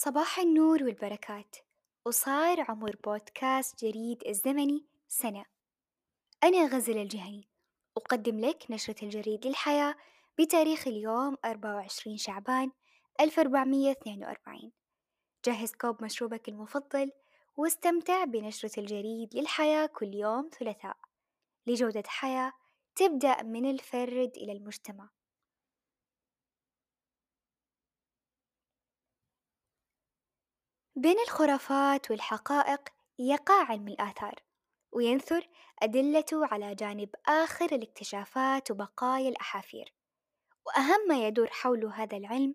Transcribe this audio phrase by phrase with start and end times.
[0.00, 1.56] صباح النور والبركات.
[2.04, 5.44] وصار عمر بودكاست جريد الزمني سنة.
[6.44, 7.48] أنا غزل الجهني.
[7.96, 9.94] أقدم لك نشرة الجريد للحياة
[10.38, 12.70] بتاريخ اليوم 24 شعبان
[13.20, 14.72] 1442
[15.44, 17.12] جهز كوب مشروبك المفضل
[17.56, 20.96] واستمتع بنشرة الجريد للحياة كل يوم ثلاثاء.
[21.66, 22.52] لجودة حياة
[22.96, 25.08] تبدأ من الفرد إلى المجتمع.
[30.98, 32.88] بين الخرافات والحقائق
[33.18, 34.34] يقع علم الآثار
[34.92, 35.48] وينثر
[35.82, 39.94] أدلته على جانب آخر الاكتشافات وبقايا الأحافير.
[40.66, 42.54] وأهم ما يدور حول هذا العلم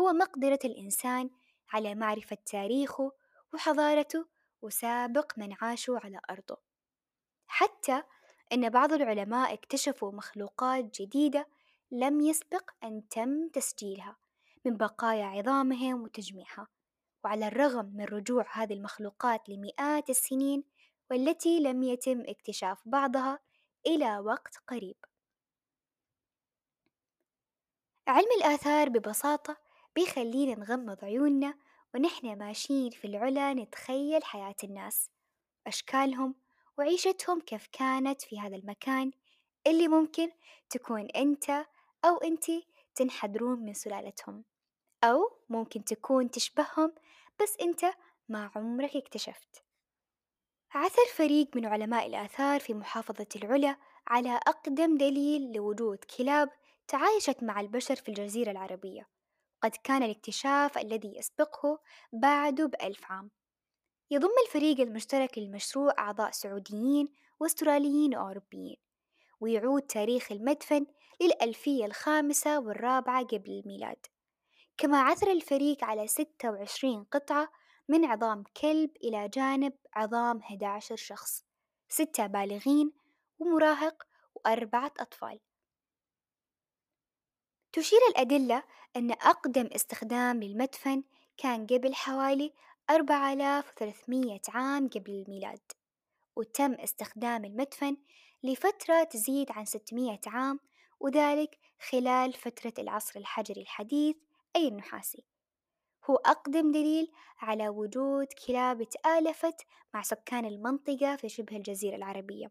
[0.00, 1.30] هو مقدرة الإنسان
[1.72, 3.12] على معرفة تاريخه
[3.54, 4.26] وحضارته
[4.62, 6.56] وسابق من عاشوا على أرضه.
[7.46, 8.02] حتى
[8.52, 11.48] أن بعض العلماء اكتشفوا مخلوقات جديدة
[11.90, 14.16] لم يسبق أن تم تسجيلها
[14.64, 16.68] من بقايا عظامهم وتجميعها.
[17.24, 20.64] وعلى الرغم من رجوع هذه المخلوقات لمئات السنين
[21.10, 23.38] والتي لم يتم اكتشاف بعضها
[23.86, 24.96] إلى وقت قريب.
[28.08, 29.56] علم الآثار ببساطة
[29.94, 31.54] بيخلينا نغمض عيوننا
[31.94, 35.10] ونحن ماشيين في العلا نتخيل حياة الناس
[35.66, 36.34] أشكالهم
[36.78, 39.12] وعيشتهم كيف كانت في هذا المكان
[39.66, 40.30] اللي ممكن
[40.70, 41.50] تكون أنت
[42.04, 44.44] أو أنتي تنحدرون من سلالتهم
[45.04, 46.92] أو ممكن تكون تشبههم
[47.42, 47.84] بس أنت
[48.28, 49.64] ما عمرك اكتشفت.
[50.74, 56.50] عثر فريق من علماء الآثار في محافظة العلا على أقدم دليل لوجود كلاب
[56.88, 59.08] تعايشت مع البشر في الجزيرة العربية.
[59.62, 61.78] قد كان الاكتشاف الذي يسبقه
[62.12, 63.30] بعده بألف عام.
[64.10, 67.08] يضم الفريق المشترك للمشروع أعضاء سعوديين
[67.40, 68.76] وأستراليين وأوروبيين
[69.40, 70.86] ويعود تاريخ المدفن
[71.22, 74.06] للألفية الخامسة والرابعة قبل الميلاد.
[74.76, 77.48] كما عثر الفريق على ستة وعشرين قطعة
[77.88, 81.44] من عظام كلب إلى جانب عظام 11 شخص
[81.88, 82.92] ستة بالغين
[83.38, 84.02] ومراهق
[84.34, 85.40] وأربعة أطفال.
[87.72, 88.62] تشير الأدلة
[88.96, 91.02] أن أقدم استخدام للمدفن
[91.36, 92.52] كان قبل حوالي
[92.90, 95.72] أربعة آلاف وثلاثمية عام قبل الميلاد
[96.36, 97.96] وتم استخدام المدفن
[98.42, 100.60] لفترة تزيد عن ستمية عام
[101.00, 101.58] وذلك
[101.90, 104.16] خلال فترة العصر الحجري الحديث
[104.56, 105.24] أي النحاسي
[106.10, 112.50] هو أقدم دليل على وجود كلاب تآلفت مع سكان المنطقة في شبه الجزيرة العربية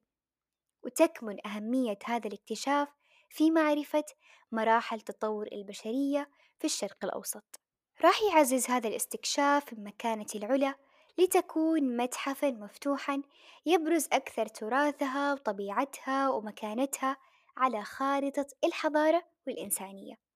[0.83, 2.89] وتكمن أهمية هذا الاكتشاف
[3.29, 4.05] في معرفة
[4.51, 7.59] مراحل تطور البشرية في الشرق الأوسط.
[8.03, 10.75] راح يعزز هذا الاستكشاف من مكانة العلا
[11.17, 13.21] لتكون متحفا مفتوحا
[13.65, 17.17] يبرز أكثر تراثها وطبيعتها ومكانتها
[17.57, 20.32] على خارطة الحضارة والإنسانية.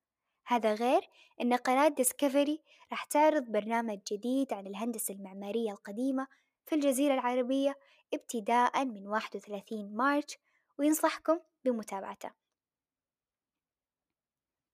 [0.50, 1.09] هذا غير
[1.41, 6.28] أن قناة ديسكفري راح تعرض برنامج جديد عن الهندسة المعمارية القديمة
[6.66, 7.75] في الجزيرة العربية
[8.13, 10.38] ابتداء من 31 مارس
[10.78, 12.31] وينصحكم بمتابعته.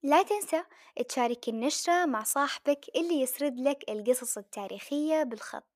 [0.03, 0.63] لا تنسى
[1.09, 5.72] تشارك النشرة مع صاحبك اللي يسرد لك القصص التاريخية بالخط.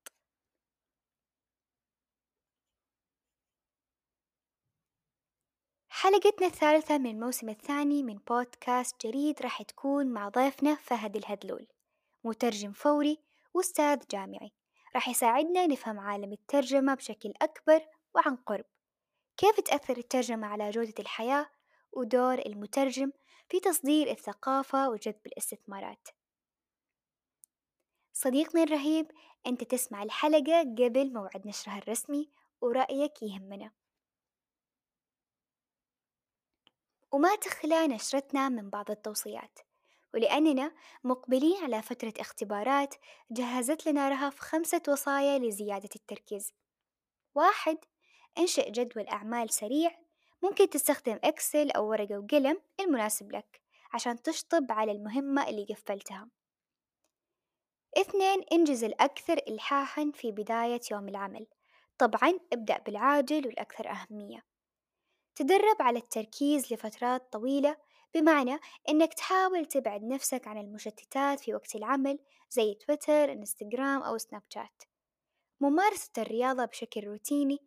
[6.00, 11.66] حلقتنا الثالثة من الموسم الثاني من بودكاست جريد راح تكون مع ضيفنا فهد الهدلول
[12.24, 13.18] مترجم فوري
[13.54, 14.52] وأستاذ جامعي.
[14.94, 18.64] راح يساعدنا نفهم عالم الترجمة بشكل أكبر وعن قرب.
[19.36, 21.46] كيف تأثر الترجمة على جودة الحياة
[21.92, 23.12] ودور المترجم
[23.48, 26.08] في تصدير الثقافة وجذب الاستثمارات؟
[28.12, 29.10] صديقنا الرهيب
[29.46, 32.30] أنت تسمع الحلقة قبل موعد نشرها الرسمي
[32.60, 33.70] ورأيك يهمنا.
[37.12, 39.58] وما تخلى نشرتنا من بعض التوصيات
[40.14, 40.74] ولأننا
[41.04, 42.94] مقبلين على فترة اختبارات
[43.30, 46.52] جهزت لنا رهف خمسة وصايا لزيادة التركيز.
[47.34, 47.78] واحد
[48.38, 49.90] انشئ جدول أعمال سريع
[50.42, 53.60] ممكن تستخدم إكسل أو ورقة وقلم المناسب لك
[53.92, 56.28] عشان تشطب على المهمة اللي قفلتها.
[57.98, 61.46] اثنين انجز الأكثر إلحاحا في بداية يوم العمل.
[61.98, 64.44] طبعا ابدأ بالعاجل والأكثر أهمية.
[65.38, 67.76] تدرب على التركيز لفترات طويلة
[68.14, 68.58] بمعنى
[68.88, 72.18] إنك تحاول تبعد نفسك عن المشتتات في وقت العمل
[72.50, 74.82] زي تويتر، إنستغرام أو سناب شات.
[75.60, 77.58] ممارسة الرياضة بشكل روتيني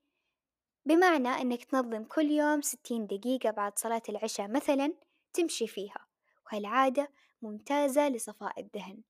[0.85, 4.93] بمعنى إنك تنظم كل يوم ستين دقيقة بعد صلاة العشاء مثلا
[5.33, 6.07] تمشي فيها
[6.45, 9.03] وهالعادة ممتازة لصفاء الذهن.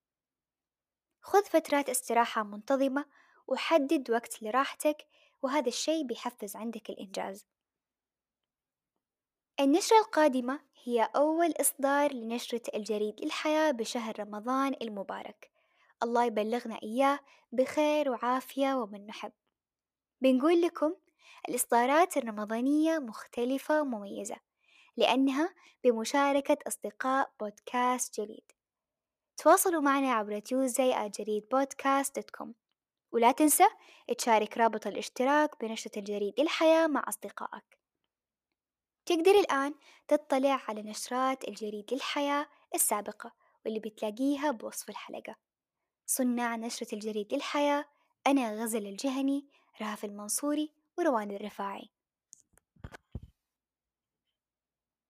[1.22, 3.06] خذ فترات استراحة منتظمة
[3.48, 5.08] وحدد وقت لراحتك
[5.42, 7.51] وهذا الشي بيحفز عندك الإنجاز.
[9.62, 15.52] النشرة القادمة هي أول إصدار لنشرة الجريد للحياة بشهر رمضان المبارك،
[16.04, 17.20] الله يبلغنا إياه
[17.52, 19.32] بخير وعافية ومن نحب.
[20.22, 20.96] بنقول لكم
[21.50, 24.36] الإصدارات الرمضانية مختلفة ومميزة
[24.98, 25.54] لأنها
[25.84, 28.52] بمشاركة أصدقاء بودكاست جريد
[29.38, 32.54] تواصلوا معنا عبر Tuesday جريد podcast dot com
[33.12, 33.68] ولا تنسى
[34.18, 37.81] تشارك رابط الاشتراك بنشرة الجريد للحياة مع أصدقائك.
[39.06, 39.74] تقدر الآن
[40.08, 43.32] تطلع على نشرات الجريد للحياة السابقة
[43.66, 45.36] واللي بتلاقيها بوصف الحلقة.
[46.06, 47.86] صناع نشرة الجريد للحياة
[48.28, 49.48] أنا غزل الجهني
[49.82, 51.90] رهف المنصوري وروان الرفاعي.